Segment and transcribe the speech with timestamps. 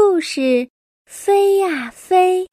[0.00, 0.68] 故事：
[1.06, 2.46] 飞呀飞，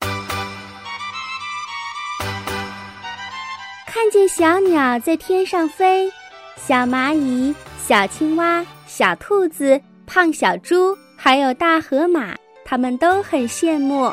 [3.86, 6.12] 看见小鸟在天上飞，
[6.56, 7.54] 小蚂蚁、
[7.88, 12.36] 小青蛙、小兔子、胖小猪，还有大河马，
[12.66, 14.12] 他们都很羡慕，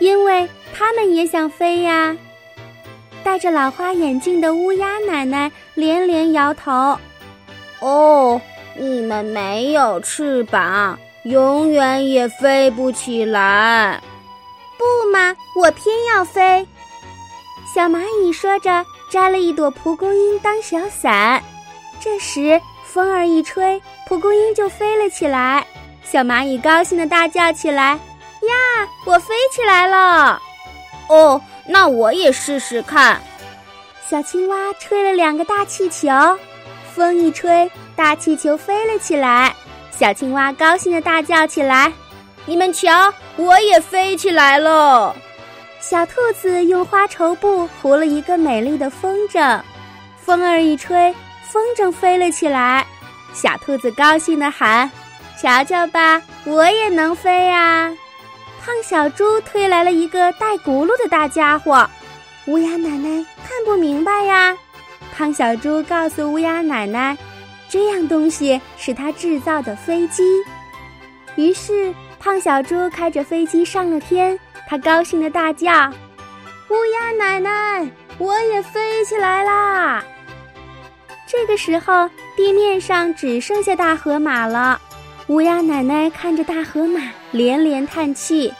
[0.00, 2.16] 因为他们也想飞呀。
[3.22, 6.98] 戴着老花眼镜的乌鸦奶奶连连摇头
[7.78, 8.40] ：“哦，
[8.76, 14.00] 你们没有翅膀。”永远也飞不起来，
[14.76, 16.66] 不嘛，我偏要飞。
[17.72, 21.40] 小蚂蚁说着，摘了一朵蒲公英当小伞。
[22.00, 25.64] 这时风儿一吹，蒲公英就飞了起来。
[26.02, 27.92] 小蚂蚁高兴的大叫起来
[28.42, 30.42] ：“呀，我飞起来了！”
[31.08, 33.22] 哦，那我也试试看。
[34.10, 36.08] 小青蛙吹了两个大气球，
[36.92, 39.54] 风一吹，大气球飞了起来。
[39.96, 41.92] 小青蛙高兴的大叫起来
[42.44, 45.14] ：“你们瞧，我也飞起来了！”
[45.80, 49.60] 小兔子用花绸布糊了一个美丽的风筝，
[50.16, 51.14] 风儿一吹，
[51.50, 52.84] 风筝飞了起来。
[53.34, 54.90] 小兔子高兴的喊
[55.40, 57.92] ：“瞧瞧吧，我也能飞呀！”
[58.64, 61.88] 胖小猪推来了一个带轱辘的大家伙，
[62.46, 64.56] 乌鸦奶奶看不明白呀。
[65.14, 67.16] 胖小猪告诉乌鸦奶奶。
[67.72, 70.22] 这样东西是他制造的飞机，
[71.36, 74.38] 于是胖小猪开着飞机上了天。
[74.68, 75.90] 他高兴的大叫
[76.68, 80.04] ：“乌鸦奶奶，我也飞起来啦！”
[81.26, 84.78] 这个时候，地面上只剩下大河马了。
[85.28, 87.00] 乌鸦奶奶看着大河马，
[87.30, 88.52] 连连叹气：“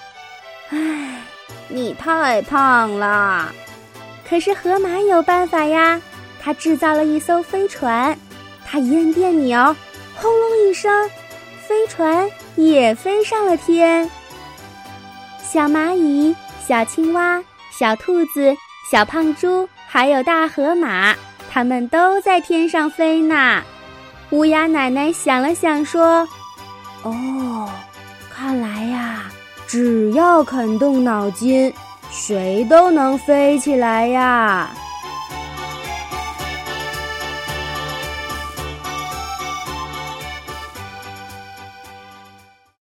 [0.73, 1.21] 唉，
[1.69, 3.53] 你太胖了。”
[4.27, 6.01] 可是河马有办法呀，
[6.41, 8.19] 他制造了一艘飞船。
[8.73, 9.77] 他一摁电钮，
[10.17, 10.91] 轰隆一声，
[11.69, 14.11] 飞船也飞上了天。
[15.43, 16.35] 小蚂蚁、
[16.67, 17.39] 小青蛙、
[17.71, 18.57] 小兔子、
[18.91, 21.15] 小胖猪，还有大河马，
[21.51, 23.63] 它们都在天上飞呢。
[24.31, 26.27] 乌鸦奶奶想了想，说
[27.05, 27.69] ：“哦，
[28.35, 29.31] 看来呀，
[29.67, 31.71] 只要肯动脑筋，
[32.11, 34.71] 谁都能飞起来呀。”